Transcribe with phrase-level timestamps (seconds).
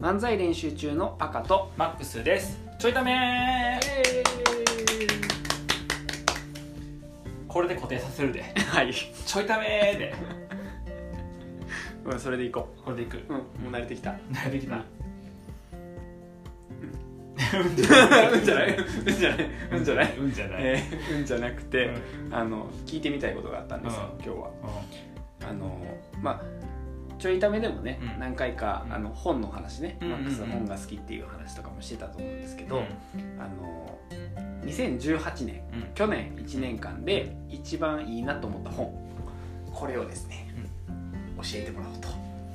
[0.00, 1.70] 漫才練習中の赤と。
[1.76, 2.58] マックスです。
[2.78, 3.78] ちょいため。
[7.46, 8.42] これで固定させるで。
[8.42, 8.94] はい。
[8.94, 9.66] ちょいため
[9.98, 10.14] で。
[12.06, 13.18] うんそれでいここれでいく。
[13.18, 14.14] ううんもう慣れてきた。
[14.50, 14.76] できた。
[14.76, 14.84] うん。
[17.76, 18.76] じゃないうんじゃない。
[18.78, 19.44] うんじゃない。
[19.70, 20.16] うんじゃない。
[20.16, 20.62] うんじゃない。
[20.62, 21.92] えーうんじゃなくて、う
[22.30, 24.24] あの聞いてみたいことがあったんですよ、うん。
[24.24, 24.48] 今日は。
[24.48, 24.52] う
[25.50, 25.78] あの
[26.22, 26.46] まあ
[27.20, 30.20] ちょいためでもね、うん何回かうんあの本の話ね、うんうんうん。
[30.22, 32.80] マックスの本が好きっていう話とかもしてたと思うんですけど、ん。
[33.38, 33.98] あの
[34.64, 35.94] 2018年うん。
[35.94, 38.92] 去年1年間で一番いいなと思った本
[39.72, 40.48] これをですね、
[41.36, 42.08] 教えてもらおうと。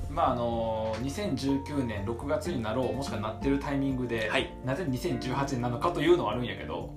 [0.09, 4.53] まああの2019年6月になろうもしくはなってるタイミングで、はい。
[4.65, 6.93] なぜ2018年なのかというのはあるんやけど。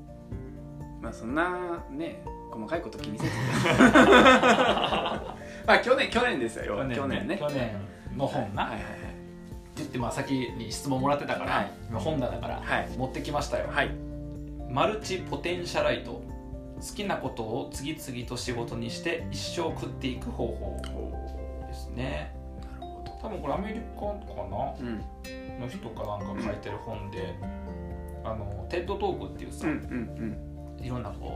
[1.00, 3.32] まあそんなね細かいこと気にせず
[5.68, 6.76] まあ去年去年ですよ。
[6.76, 7.36] 去年ね。
[7.38, 7.70] 去年
[8.16, 8.88] の本な、はいはいって
[9.76, 11.70] 言ってまあ先に質問もらってたから、はい。
[11.90, 12.88] 今本棚からはい。
[12.96, 13.74] 持ってきましたよ、はい。
[13.74, 13.90] はい
[14.70, 16.22] マルチポテンシャライト好
[16.94, 20.80] きなことを次々と仕事にして一生食っていく方法
[21.66, 22.34] ですね。
[22.60, 23.12] なるほど。
[23.22, 24.14] 多分これアメリカか
[24.50, 24.74] な？
[24.78, 24.98] うん。
[25.60, 27.34] の人かなんか書いてる本で、
[28.24, 31.27] あのテッドトークっていうさ、うんうんいろんなこ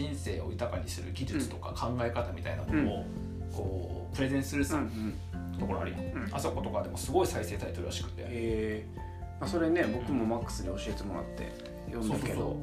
[0.00, 3.04] 人生を豊かにする技術とか考え方みたいなものを、
[3.52, 5.58] こうプレゼンするさ、うんうん。
[5.58, 6.28] ところあるやん、うん。
[6.32, 8.98] あそことかでもすごい再生されてるらしくて、えー。
[9.40, 11.52] まあ、それね僕もマックスに教えてもらって
[11.90, 12.56] 読んだけど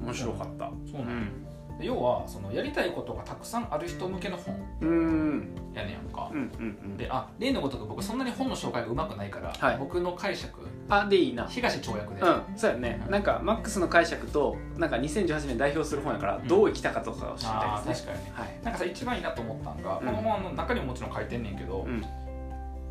[0.00, 0.70] 面白かった。
[0.90, 4.54] そうなの、で要はそのやりたいことがたくさんある人向けの本。
[4.80, 4.88] うん。
[4.88, 4.92] う
[5.36, 6.96] んやねやんか、うんうんうん。
[6.96, 9.78] であ例のごとく僕そんなに本の紹介がうまくないから、はい。
[9.78, 11.46] 僕の解釈あでいいな。
[11.46, 13.00] 東跳躍で、うんそうやね。
[13.06, 13.12] うん。
[13.12, 16.48] なんかマックスの解釈となんか2018年代表する本やからうん。
[16.48, 18.12] どう生きたかとかを知りあたいですね。
[18.12, 18.32] ー確かにね。
[18.34, 18.64] はい。
[18.64, 20.06] なんかさ一番いいなと思ったんが、うん。
[20.06, 22.04] この本の中にももちろん書いてんねんけど、うん。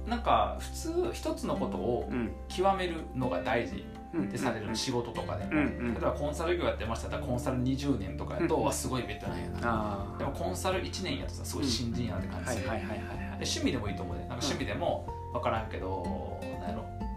[0.09, 2.31] なんか普通一つのことをうん。
[2.47, 4.23] 極めるのが大事うん。
[4.25, 5.57] ってされる仕事とかでも、うん。
[5.57, 5.93] うん。
[5.93, 8.63] 例えばコンサル業やってましたらコンサル20年とかやと、うん。
[8.63, 16.39] わすごいベテランやな、あでもコンサル1年やとさすごい新人やなってあ感じする、はいはいはいはいではい趣味でもいいと思うでなんか趣味でも分からんけど、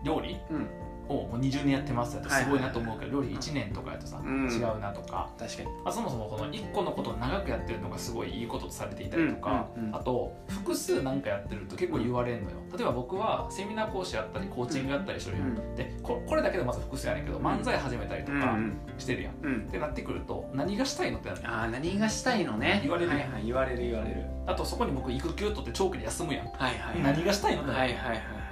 [0.04, 0.38] 料理？
[0.50, 0.68] うん。
[1.06, 4.50] をもう20年やってますやとすごいなと思うけど、はい料理1年とかやとさ、うん。
[4.50, 5.68] 違うなとか、確かに。
[5.84, 9.96] まあ、そもそもこの1個のことを長くやってるのがすごいいいこととされていたりとか、うんうんうん。
[9.96, 12.56] あと複数なんかやってると結構言われるのよ。
[12.74, 15.76] 例えば僕はセミナー講師やったりコーチングやったりしてるやん、うん。
[15.76, 19.66] でここれだけでまず複数やねんけど漫才始めたりとかうんしてるやん、うん。
[19.68, 22.80] ってなってくると何がしたいのってなるああ何がしたいのね。
[22.82, 24.24] 言われるはいはい言われる言われる。
[24.46, 28.43] あとそこに僕育休取って長期で休むやん、はいはい何がしたいのってなる、はいはいはいはい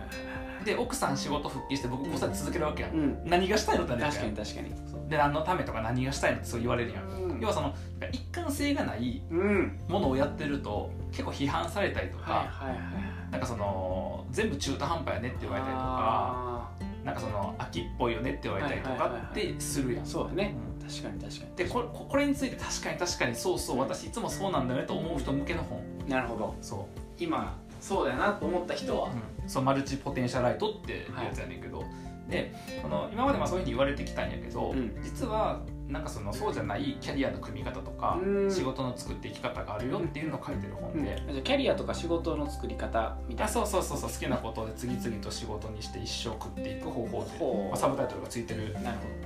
[0.65, 2.89] で奥さん仕事復帰して僕子育て続けるわけや。
[2.89, 3.25] ん、うん。
[3.25, 4.71] 何がしたいのって確かに確かに。
[5.09, 7.41] で何のためとか何がしたいのってそう言われるやん、うん。
[7.41, 7.75] 要はその
[8.13, 9.81] 一貫性がないうん。
[9.89, 16.71] ものをやってると結構批判されたりとか、はいはいはいなんかその全部中途半端やねって言われたりとかあ
[17.03, 20.05] なんかその秋っぽいよねって言われたりとかってするやん。
[20.05, 20.55] ーそうだね。
[20.81, 20.87] うん。
[20.87, 21.57] 確かに確かに。
[21.57, 25.83] でこれこれについて確かに確かにそうそう私いつもそうなんだよねと思う人向けの本。
[26.09, 26.55] なるほど。
[26.61, 26.87] そ
[27.19, 29.09] 今そうだよなと思った人は。
[29.09, 29.13] う、
[29.43, 31.85] うん、そうマルチポテンシャライトっていうやつやねんけど、
[32.29, 34.97] でこの今までまあそういうふうに言われてきたんやけど、うん。
[35.03, 38.51] 実はなんかそのそうじゃないキャリアの組み方とかうん。
[38.51, 41.05] 仕事の作っていき方があるよっていうのを書いてる本うん。
[41.05, 43.45] で、じゃあキャリアとか仕事の作り方みたいな。
[43.47, 48.77] あそうそうそうそう好きなことで次々と仕事にして一生食っていく方法ってまあ、サブタイトルがついてる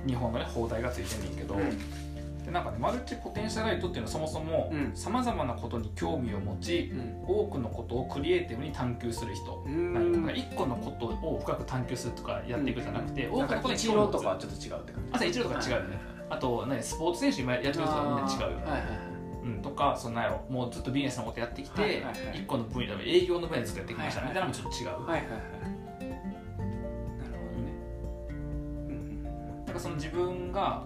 [0.05, 1.55] 日本のね放題がついてるんだけど、
[2.51, 4.91] なんかねマルチポテンシャライトっていうのはそもそもうん。
[4.95, 7.23] さまざまなことに興味を持ちうん。
[7.27, 10.25] 多くのことをクリエイティブに探求する人うんなん。
[10.25, 13.47] か1個のことを深く探求するとかやっていくじゃなくて、多なん。
[13.47, 15.25] かくのことにとかはちょっと違うって感じ。
[15.25, 15.99] あ一郎とか違うよね、
[16.29, 18.99] あと何スポーツ選手今やってる人はみんな違うよね、はいはいはい。
[19.43, 22.13] うん、とかそんなんやろもうずっとビジネスのことやってきて、はいはいはい。
[22.13, 25.19] 1個の分野で営業の分野でずっとやってきましたみたいなのもちょっと違う、はいはいはい。
[25.19, 25.31] なる
[27.33, 27.71] ほどね。
[28.89, 29.23] うん。
[29.65, 30.83] なんかその自分が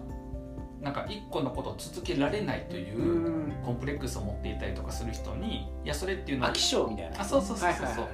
[0.82, 3.52] なんか1個のことを続けられないという、うん。
[3.64, 7.20] コンプレックスを持っていたりとかする人にいやそれっていうのは飽き性みたいな。
[7.20, 8.06] あそうそうそうそうそう、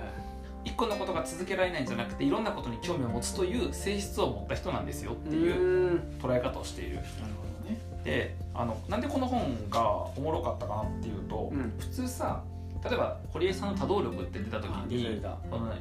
[0.64, 6.18] 一個のことが続けられないんじゃなくていろんなことに興味を持つという性質を持った人なんですよっていううん。
[6.20, 6.96] 捉え方をしている。
[6.96, 7.06] なる
[7.40, 7.78] ほどね。
[8.04, 11.72] であのなんでこの本がおもろかったかなっていうと、うん。
[11.78, 12.42] 普通さ
[12.84, 15.20] 例えば堀江さんの多動力って出た時に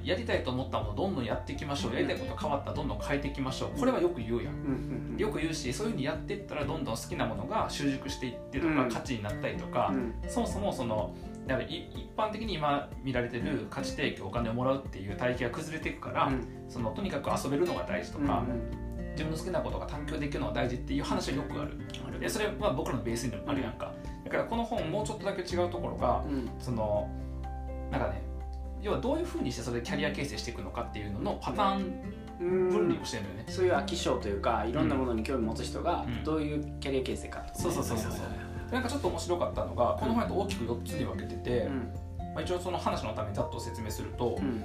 [0.04, 5.16] やりたいと思ったものをどんどんやっていきましょうやりたいこと変わったらどんどん変えていきましょうこれはよく言うやん。
[5.18, 11.16] よく言うしそういうふうにやっていったらどんどん好きなものが習熟していってとか、うん価値になったりとか、うんそもそもその
[11.70, 16.46] 一般的に今見られてる価値提供お金をもらうっていう体系が崩れていくから、うん。
[16.68, 18.44] そのとにかく遊べるのが大事とか、
[19.18, 21.72] 自分の好きなことが探求できるのが大事っていう話はよくある。
[21.72, 23.94] うんでそれは僕らのベースにあるやんか、
[24.26, 27.08] だからこの本もうちょっとだけ違うところがうんその
[27.92, 28.24] なんかね
[28.82, 32.02] 要はどういうふうにしてそれでキャリア形成していくのかっていうののパターン
[32.40, 36.24] うん分離をしてるんだよね、そういう飽き性というかいろんなものに興味持つ人がうん。
[36.24, 37.64] どういうキャリア形成かとかね。
[37.64, 38.12] そうそうそうそう
[38.72, 41.94] なんかちょっと面白かったのがこの本だと大きく4つに分けてて、うん。
[42.34, 44.64] まあ、一応その話のためにざっと説明すると、うん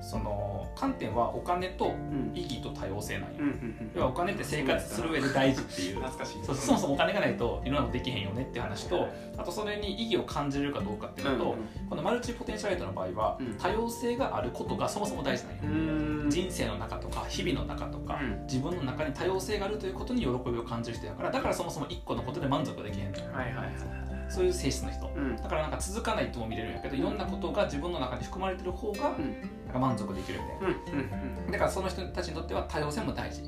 [0.00, 2.32] その観点はお金とうん。
[2.34, 5.96] 意義と多様性なんよ、うんうん要はお金って生活する上で大事っていう。
[5.96, 6.44] 懐かしい。
[6.44, 11.56] そもそもお金がないといろんなことできへんよねっていう話とあとそれに意義を感じれるかどうかっていうのと、
[11.88, 13.54] このマルチポテンシャルイトの場合は、うん。
[13.54, 16.30] 多様性があることがそもそも大事なんよ、うん。
[16.30, 18.42] 人生の中とか日々の中とか、うん。
[18.46, 25.10] 自分の中に多様性があるということに喜びを感じる人やからだからそもそも1個のことで満足できへんのはいはいはいそういう性質の人。
[25.14, 25.36] うん。
[25.36, 29.40] だからなんか続かないとも見れるんやけどいろんなことが自分の中に含まれてる方がうん。
[29.66, 33.42] なんか満足できるみたいうんなだからその人たちにとっては多様性も大事。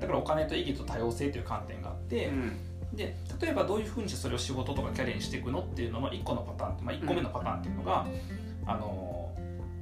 [0.00, 2.52] だからお金と意義と多様性という観点があって、うん。
[2.94, 8.06] で例えばどういうふうにしてそれを仕事とかキャリアにしていくのっていうのの1個のパターンまあ、1個目のパターンっていうのが、
[8.66, 9.17] あの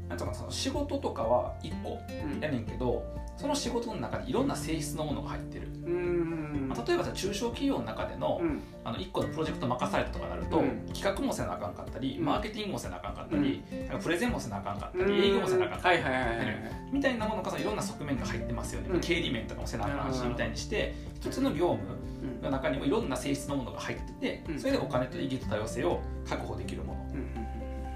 [0.09, 2.41] なんかなその仕事とかは1個うん。
[2.41, 3.05] やねんけど
[3.37, 6.69] その仕事の中にいろんな性質のものが入ってる、うん。
[6.69, 8.63] まあ、例えばさ中小企業の中での,、うん。
[8.83, 10.87] あの1個のプロジェクト任されたとかなると、うん。
[10.95, 12.25] 企画もせなあかんかったり、うん。
[12.25, 13.63] マーケティングもせなあかんかったり、
[14.03, 15.07] プレゼンもせなあかんかったうん。
[15.09, 16.51] り営業もせなあかんかったり、
[16.93, 19.01] みたいなものがさいろんな側面が入ってますよね、うん。
[19.01, 21.83] 経理面とかもせなあかんしうんみたいにして一つの業務
[22.23, 24.59] うんの中にもいろんな性質のものが入ってて、うん。
[24.59, 27.26] それでお金と意義と多様性を確保できるもの、うん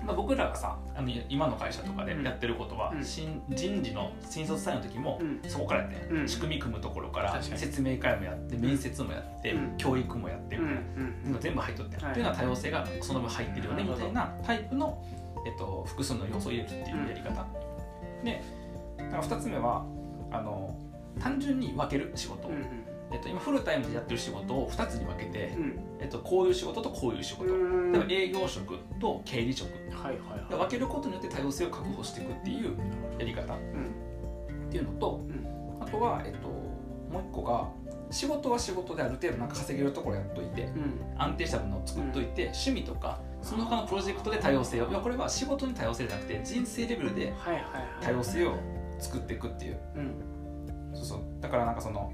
[0.05, 3.05] まあ、僕らがさあの今の会社とかでやってることは、うん。
[3.05, 5.51] 新人事の新卒採用の時もうん。
[5.51, 6.29] そこからやって、うん。
[6.29, 9.77] 仕組み組むところから説明会もやって面接もやって、うん。
[9.77, 12.11] 教育もやってみたいな、うん全部入っとって、はい。
[12.13, 15.05] っていうのは多様性がその分入ってるよねみたいなタイプの、
[15.47, 17.47] えっと、複数の要素を入れるっていうやり方、
[18.25, 18.43] で
[18.99, 19.85] だから2つ目は
[20.31, 20.77] あの
[21.19, 22.80] 単純に分ける仕事、うん
[23.13, 25.79] えっと、今フルタイムでやってる仕事を2つに分けて、うん。
[26.01, 27.93] えっと、こういう仕事とこういう仕事、うん。
[27.93, 29.71] 例えば営業職と経理職。
[29.93, 32.77] はいはいで分けることによって多様性を確保していくっていう
[33.19, 34.71] やり方っうん。
[34.71, 35.21] ていうのと、
[35.81, 37.69] あとは、えっと、もう一個が
[38.11, 41.01] 仕事は仕事である程度なんか稼げるところやっといてうん。
[41.19, 48.05] 安定したものを作っといて、趣味とかその他のプロジェクトで多様性をいやこれは仕事に多様性じゃなくて人生レベルではいはいはい。
[48.05, 48.55] 多様性を
[48.99, 49.79] 作っていくっていう。
[49.97, 50.95] うん。
[50.95, 51.21] そうそう。
[51.41, 52.13] だからなんかその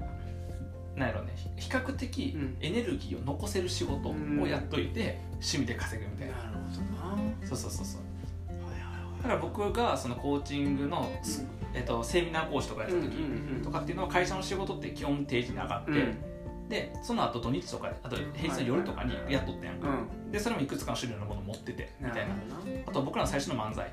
[0.97, 2.57] なんやろうね比較的うん。
[2.59, 6.35] エネルギーを残せる仕事をやっといて、趣味で稼ぐみたいな。
[6.35, 7.11] なるほどな。
[7.13, 8.01] はそうそうそうそう。
[9.21, 11.09] だから僕がそのコーチングの、
[11.73, 13.15] えっと、セミナー講師とかやった時
[13.63, 16.17] とかっていうのは会社の仕事って基本定時に上がって、うん
[16.69, 20.31] でその後土日とかであと平日の夜とかにやっとったやんか、うん。
[20.31, 22.35] でそれもいくつかの種類のものを持っててみたいな。
[22.85, 23.91] あと僕らの最初の漫才。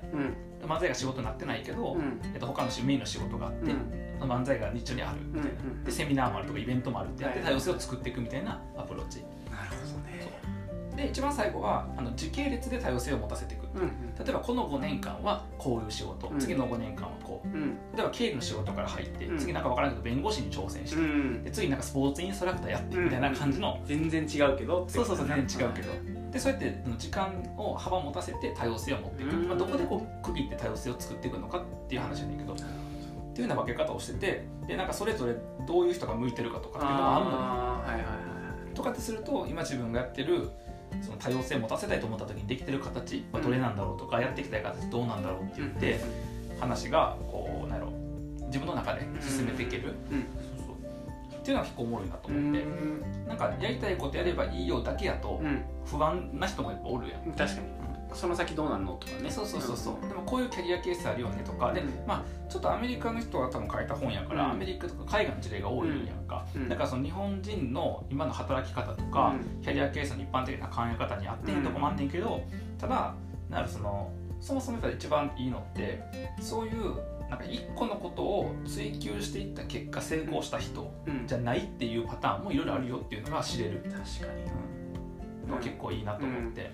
[0.63, 2.21] 漫才が仕事になってないけど、うん。
[2.33, 3.73] えっと、他のメインの仕事があって、
[4.21, 9.25] 漫才が日中にあるみたいな、でセミナーもあるとかイベントもあるってやってはい多様性を作っていくみたいなアプローチ
[10.97, 13.65] で一番最後はあの時系列で多様性を持たせていく。
[13.75, 16.39] うん例えばこの5年間はこういう仕事、うん。
[16.39, 17.49] 次の5年間はこう。
[17.49, 17.77] うん。
[17.95, 19.39] 例えば経理の仕事から入って、うん。
[19.39, 25.89] 次なんか分からないけど弁護士に挑戦して、うんで次なんかスポーツインストラクターやってみたいな感じの、全然違うけどそうそうそう全然違うけど。
[25.89, 25.95] ど
[26.31, 32.55] でそうやって時間を幅を持たせて多様性を持っていく、うんまあ、どこでこう区切って多様性を作っていくのかっていう話やねんけど。
[32.55, 35.35] っていうような分け方をしててでなんかそれぞれ
[35.67, 37.37] どういう人が向いてるかとかっていうのがあるのよ。
[37.41, 38.13] あーはいはいは
[38.71, 38.75] い。
[38.75, 40.51] とかってすると今自分がやってる
[41.03, 46.01] その多様性を持たせたいと思った時にできてる形はどれなんだろうとか、やっていきたい形どうなんだろうって言って、
[46.61, 47.93] 話がこうなんやろ
[48.47, 50.27] 自分の中で進めていける、うん。
[50.57, 51.37] そうそう。
[51.37, 53.29] っていうのは結構おもろいなとう思って、ん。
[53.29, 55.63] なんかやりたいことやればいいよだけやとうん。
[55.85, 57.67] 不安な人もやっぱおるやん、確かに
[58.15, 59.31] その先どうなんのとかね。
[59.31, 61.73] そうそうそうそう、でもこういうキャリアケースあるよねとか。
[61.73, 62.07] で、うん。
[62.07, 64.51] まあちょっとアメリカの人が多分書いた本やから、うん。
[64.53, 66.69] アメリカとか海外の事例が多いんやんか、うん。
[66.69, 69.63] だからその日本人の今の働き方とか、うん。
[69.63, 72.43] キャリアケースの一般的な考え方に合ってへんとこもあんねんけど、
[72.79, 73.15] ただ
[73.51, 76.03] なるそのそもそも一番いいのって
[76.41, 76.97] そういう
[77.31, 81.27] なんか一個のことを追求していった結果成功した人うん。
[81.27, 84.45] じゃないっていうパターンもいろいろあるよっていうのが知れる、確かに。
[85.51, 86.71] うん、結構いいなと思って、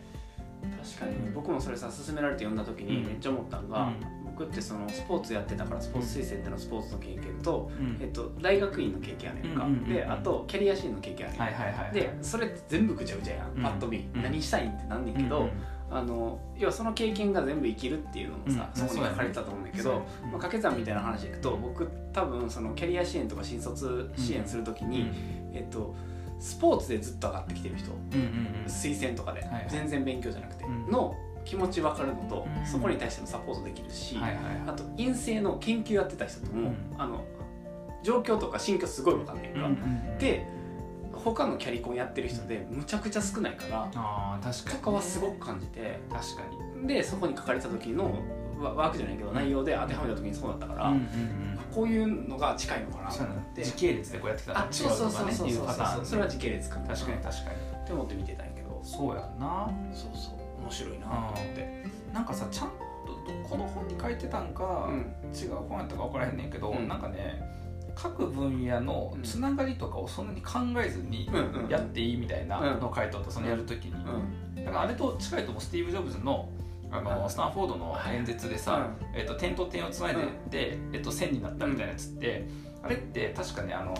[0.60, 1.30] 確かに。
[1.34, 3.06] 僕もそれさ勧められて読んだ時にうん。
[3.06, 3.92] めっちゃ思ったのが、
[4.24, 7.98] 僕ってそのスポーツやってたからスポーツ推薦ってのスポーツの経験と、うん。
[8.00, 9.92] えっと、大学院の経験やねんか、うんうんうんうん。
[9.92, 13.62] であとキャリア支援の経験やねん、はいはいはいでそれって全部ぐちゃぐちゃやん、うん。
[13.62, 14.22] パッと見、うん。
[14.22, 15.50] 何したいんってなんねんけど、うんうん
[15.92, 18.80] あの要はその経験が全部生きるっていうのもさ、うん。
[18.80, 19.98] そこに書かれてたと思うんだけど、ね。
[19.98, 25.10] まあ、掛け算みたいな話でいくと僕多分そのキャリア支援とか新卒支援するときに、
[25.52, 25.94] えっと、
[26.40, 27.92] スポーツでずっと上がってきてる人。
[28.66, 30.90] 推薦とかで、全然勉強じゃなくて、うん。
[30.90, 32.66] の気持ち分かるのと、うん。
[32.66, 34.18] そこに対してのサポートできるし、
[34.66, 36.76] あと陰性の研究やってた人とも、うん。
[36.98, 37.24] あの
[38.02, 40.18] 状況とか心境すごい分かんねんか、うんうんうん。
[40.18, 40.46] で
[41.24, 45.98] 他のキャリコンやってる人でむちゃくちゃ少ないからあー確かにとかはすごく感じて。
[46.10, 46.42] 確か
[46.80, 46.88] に。
[46.88, 48.14] でそこに書かれた時の
[48.60, 50.92] ワワークじゃないけど内容で当てはめた時にそうだったから、
[51.74, 53.64] こういうのが近いのかなと思って。
[53.64, 55.56] 時系列でこうやってきたらあ違そうそうそううとかねっていうそう。
[55.56, 57.56] そうパターンそれは時系列かな確かに確かに。
[57.82, 60.10] って思って見てたんやけどそうやんなそう。
[60.14, 61.84] そう面白いなと思って。
[62.12, 62.74] なんかさちゃんと
[63.48, 65.14] この本に書いてたんか、うん。
[65.34, 66.88] 違う本やったか分からへんねんけど、うん。
[66.88, 67.40] なんかね
[67.94, 71.30] 各分野のつながりとかをそんなに考えずに
[71.68, 74.64] やっていいみたいなのを書いとったそのやるときに、うん。
[74.64, 76.48] だからあれと近いともスティーブ・ジョブズの
[76.92, 80.50] あのうんスタンフォードの演説でさ、えっと点と点をつないで、うん。
[80.50, 82.46] でえっと線になったみたいなやつって、
[82.82, 83.94] あれって確かねあの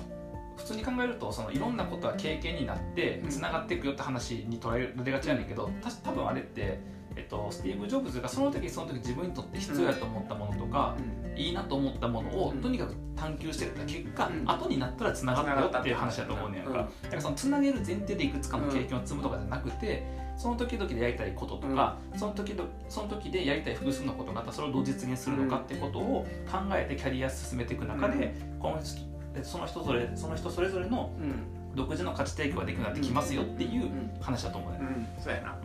[0.56, 3.28] 普通に考えるとそのいろんなことは経験になってうん。
[3.30, 6.80] つながっていくよって話に捉えられがちやねんけどた多分あれって、
[7.16, 10.96] えっと、スティーブ・ジョブズがその時その時自分にとって必要やと思ったものとか、
[11.40, 12.60] いいなと思ったものをうん。
[12.60, 14.50] とにかく探求してた結果、うん。
[14.50, 16.74] 後になったらつながったよっていう話だと思うねんか、うん。
[16.76, 20.04] だからそのつなげる前提でいくつかの経験を積むとかじゃなくて、
[20.36, 29.00] その時々でやりたいこととか、その時々その時でやりたい複数のことがあったらそれをどう実現するのかってことを考えてキャリア進めていく中で、この人
[29.42, 31.32] その人それその人それぞれのうん。
[31.72, 33.88] 独自の価値提供ができるようになってきますよっていう
[34.20, 35.22] 話だと思うね、うん。
[35.22, 35.56] そうやな。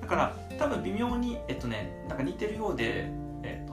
[0.00, 3.19] だから多分微妙にえっとねなんか似てるようで、えっと、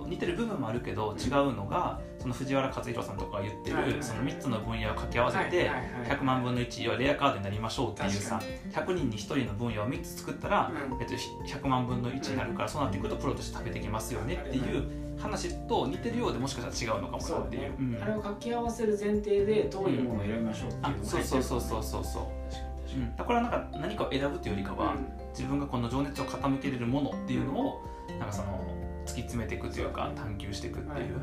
[0.08, 6.18] 似てる部分もあるけど違うのがその藤原克弘さんとかが言ってる、その3つの分野を掛け合わせて、はいはいはい。
[6.18, 11.02] 100万分の1要はレアカードになりましょうっていうさ100人に1人の分野を3つ作ったら、うん。
[11.02, 14.84] えっと、100万分の1になるから、そうなっていくとプロとして食べてきますよねっていう
[15.20, 17.74] 話と似てるようでもしかしたら違うのかもなっていう。
[17.80, 18.02] うん。
[18.02, 22.04] あれを掛け合わせる前提でどういうものを選びましょうっていうあのがそうそうそうそうそう。
[22.04, 24.96] そう、うん、だからなんか何かを選ぶというよりかは、
[25.32, 27.82] 自分がこの情熱を傾けれるものっていうのを
[28.20, 28.77] なんかその
[29.08, 31.16] 突き詰めていくというか探求していくっていう、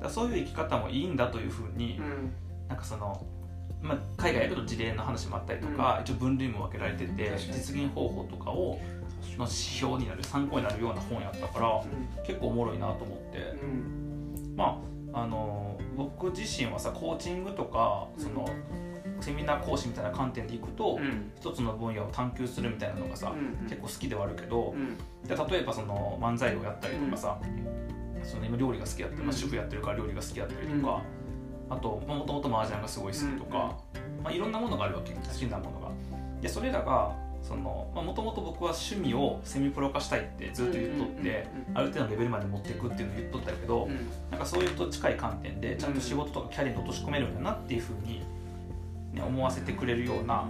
[0.00, 2.32] だそういう生き方もいいんだというふうに、うん。
[2.68, 3.26] なんかその、
[3.82, 8.78] まあ、海外やると事例の話もあったりとか、一応分類も分けられてて実現方法とかを
[9.36, 11.84] の指標になる参考になるような本やったから
[12.24, 14.54] 結構おもろいなと思って、うん。
[14.56, 14.80] ま
[15.12, 18.48] ああの僕自身はさコーチングとかその、
[19.20, 21.30] セミナー講師みたいな観点でいくと、うん。
[21.38, 24.96] 一つの分野を探求するみたいなのがさ、うん結構好きではあるけど、うん。
[25.26, 27.38] で例えばその漫才をやったりとかさ、
[28.22, 29.38] その今料理が好きやってる、まあ、うん。
[29.38, 31.02] 主婦やってるから料理が好きやったりとか、
[31.70, 33.76] あともともと麻雀がすごい好きとか、
[34.22, 35.88] まあ、いろんなものがあるわけ好きなものが。
[36.40, 37.14] でそれらが
[37.50, 43.96] もともと僕は趣味をセミプロ化したいってずっと言っとって、ある程度のレベルまで持っていくっていうのを言っとったけど、うん。
[44.30, 48.22] なんかそういうと近い観点でちゃんと仕事とかキャリアに落とし込めるんだなっていうふうに、
[49.12, 50.46] ね、思わせてくれるような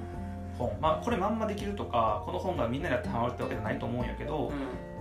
[0.58, 0.72] 本。
[0.80, 4.52] まあこれまんまできるとかこの本がみんなにやってハマるってわけじゃないと思うんやけど、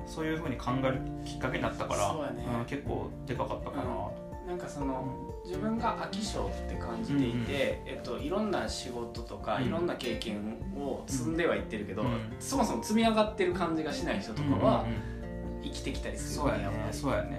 [0.06, 3.84] そういうふうに考えるきっかけになったからそうん結構でかかったかな、
[4.48, 9.66] なんかその自分が飽き性って感じていて、えっと、いろんな仕事とか、うん。
[9.66, 12.36] いろんな経験を積んではいってるけど、うん。
[12.40, 14.86] そもそも積み上がってる感じがしない人とかは
[15.64, 16.90] 生きてきたりするそうやね。
[16.92, 17.38] そうやね、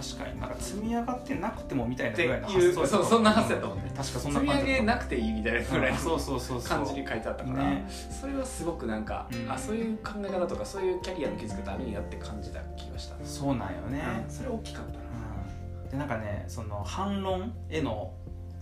[0.00, 3.92] 確かになんか積み上がってなくてもみたいなぐらいの発想そうそんな発想やったもんね。
[3.96, 4.62] 確かそんな積み感じだった。
[4.62, 6.68] 上げなくていいみたいなぐらいのうんそうそうそうそう。
[6.68, 9.36] 感じに書いてあったから、ねそれはすごくなんか、う。
[9.36, 14.30] んあそういう考え方とかそういうキャリアの築き方あるんやって感じた気がした、そうなんよね、うん。
[14.30, 18.12] それ大きかったな、でなんかねその反論への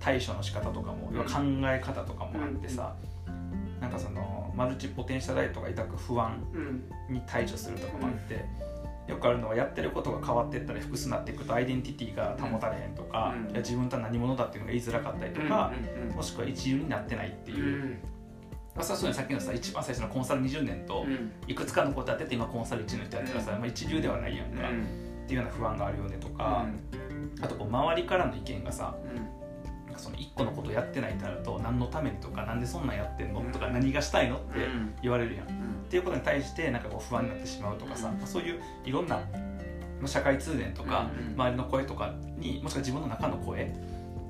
[0.00, 1.24] 対処の仕方とかも、うん。
[1.24, 2.94] 考え方とかもあってさ、
[3.80, 7.14] なんかそのマルチポテンシャライトが抱く不安うん。
[7.14, 8.44] に対処するとかもあって、
[9.08, 13.50] よくあるのはやってることが変わっていったり複数になっていくとアイデンティティが保たれへんとか、うん。
[13.50, 15.72] いや自分とは何者だっていうのが言いづらかったりとか、
[16.10, 17.54] うんもしくは一流になってないってう。
[17.54, 17.98] んいう、
[18.74, 21.32] まあ、さっきのさ一番最初のコンサル20年とうん。
[21.46, 26.66] いくつかのことやってて今コンサル1の人やったらさ、まあ、一流ではないやんか、っていうような不安があるよねとか、
[27.40, 28.94] あとこう周りからの意見がさ
[29.98, 33.42] かその1個のことやってないってなると何のためにとかなんでそんなんやってんの？
[33.52, 34.36] とか何がしたいの？
[34.36, 34.66] って
[35.02, 35.46] 言われるやん。
[35.46, 35.48] っ
[35.90, 41.34] ていうことに対してなんかこう不安になってしまうとかさ、そういういろんなまあ社会通念とか、うん。
[41.34, 43.74] 周りの声とかにもしくは自分の中の声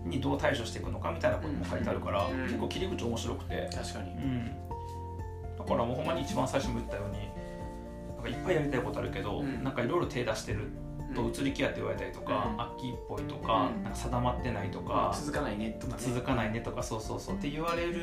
[0.05, 2.43] にどう対処していくのかみたいなことも書いてあるから、うん。
[2.45, 4.11] 結構切り口面白くて、確かに。
[4.13, 4.51] うん、
[5.59, 7.19] だからもうほんまに一番最初も言ったように
[8.17, 9.63] なんかいっぱいやりたいことあるけど、うん。
[9.63, 10.71] なんかいろいろ手出してる
[11.15, 13.83] と移り気やって言われたりとか、うん秋っぽいとか,、うん。
[13.83, 16.03] なんか定まってないとか、続かないねとかね。
[16.03, 17.37] 続かないねとかそうそうそう。
[17.37, 18.03] って言われる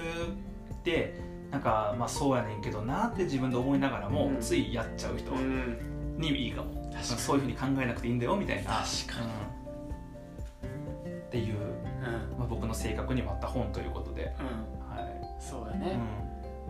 [0.73, 1.19] って
[1.51, 4.37] なんかまあそうやねんけどなって自分で思いながらも、うん。
[4.39, 5.77] ついやっちゃう人うん。
[6.17, 7.03] にいいかも、確かに。
[7.05, 8.71] そういうふうに考えなくていいんだよみたいな。
[8.71, 9.27] 確かに。
[10.71, 11.19] うん。
[11.19, 12.39] っていう、うん。
[12.39, 14.45] まあ、僕の性格にもあった本ということで、うん。
[14.89, 15.05] は
[15.39, 15.95] そうやね、い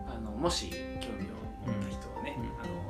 [0.08, 2.85] あのもし興味を持った人はね、あの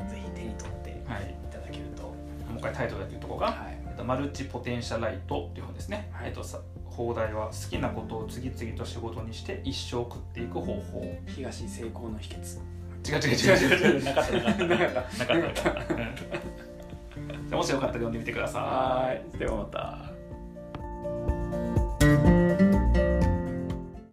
[2.56, 3.78] もう一回タイトルだけいうとこが、はい。
[3.88, 6.28] えっとマルチポテンシャライトっていう本ですね、はい。
[6.28, 11.18] えっと、さ放題は好きなことを次々と仕事にして一生食っていく方法。
[11.26, 12.58] 東成功の秘訣。
[13.06, 13.98] 違う違う違う違う。
[13.98, 15.04] 違うなかったなかった。
[15.24, 15.84] なかったなかっ
[17.50, 17.56] た。
[17.56, 19.38] もしよかったら読んでみてください。
[19.38, 20.05] ではまた